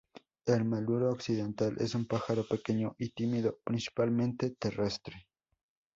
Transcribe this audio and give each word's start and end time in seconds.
El 0.47 0.65
maluro 0.65 1.11
occidental 1.11 1.75
es 1.79 1.93
un 1.93 2.07
pájaro 2.07 2.43
pequeño 2.47 2.95
y 2.97 3.11
tímido, 3.11 3.59
principalmente 3.63 4.49
terrestre. 4.59 5.27